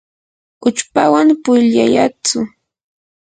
uchpawan 0.67 1.27
pukllayaytsu. 1.43 2.39